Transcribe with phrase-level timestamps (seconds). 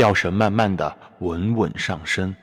[0.00, 2.34] 吊绳慢慢的稳稳上升，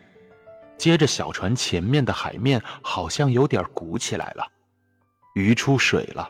[0.77, 4.47] 接着小船前面的海面好像有点鼓起来了，
[5.33, 6.29] 鱼出水了，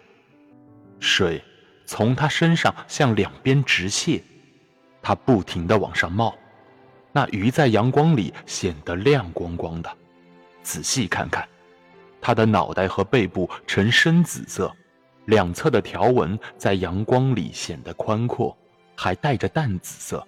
[1.02, 1.44] 水
[1.86, 4.22] 从它身上向两边直泻，
[5.02, 6.34] 它不停的往上冒，
[7.12, 9.98] 那鱼在阳光里显得亮光光的，
[10.64, 11.46] 仔细看看，
[12.22, 14.74] 它的脑袋和背部呈深紫色，
[15.26, 18.58] 两侧的条纹在阳光里显得宽阔，
[18.96, 20.26] 还带着淡紫色。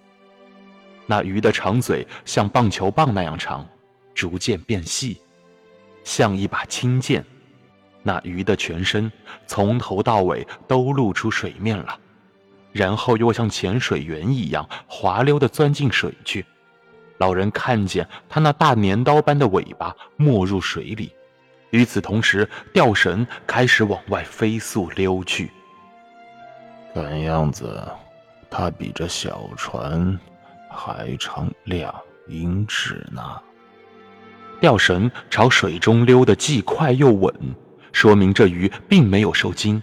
[1.10, 3.66] 那鱼的长嘴像棒球棒那样长，
[4.14, 5.20] 逐渐变细，
[6.04, 7.24] 像一把青剑。
[8.04, 9.10] 那鱼的全身
[9.44, 11.98] 从头到尾都露出水面了，
[12.70, 16.46] 然后又像潜水员一样滑溜地钻进水去。
[17.18, 21.12] 老人看见他那大镰刀般的尾巴没入水里，
[21.70, 25.50] 与此同时，吊绳开始往外飞速溜去。
[26.94, 27.84] 看样子，
[28.48, 30.16] 它比这小船。
[30.70, 31.94] 还长两
[32.28, 33.22] 英尺呢。
[34.60, 37.34] 钓绳朝水中溜得既快又稳，
[37.92, 39.82] 说明这鱼并没有受惊。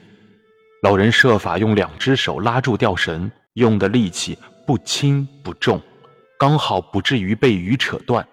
[0.81, 5.81] 老人设法用两只手拉住钓绳，用的力气不轻不重，
[6.38, 8.25] 刚好不至于被鱼扯断。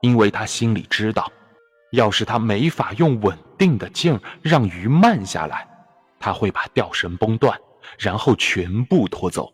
[0.00, 1.30] 因为他心里知道，
[1.92, 5.68] 要是他没法用稳定的劲儿让鱼慢下来，
[6.18, 7.58] 他会把钓绳崩断，
[7.98, 9.52] 然后全部拖走。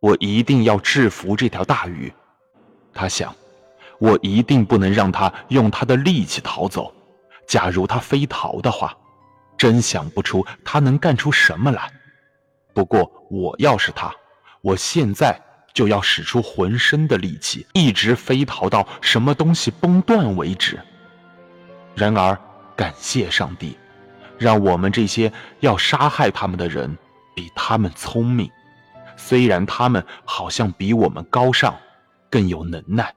[0.00, 2.12] 我一定要制服这条大鱼，
[2.94, 3.34] 他想，
[3.98, 6.92] 我一定不能让他用他的力气逃走。
[7.46, 8.96] 假如他非逃的话，
[9.58, 11.92] 真想不出他能干出什么来。
[12.72, 14.10] 不过我要是他，
[14.62, 15.38] 我现在
[15.74, 20.80] 就要使出浑身的力气，一直飞逃到什么东西崩断为止。
[21.94, 22.38] 然而，
[22.74, 23.76] 感谢上帝，
[24.38, 26.96] 让我们这些要杀害他们的人
[27.34, 28.50] 比他们聪明。
[29.22, 31.76] 虽然他们好像比我们高尚，
[32.30, 33.14] 更有能耐。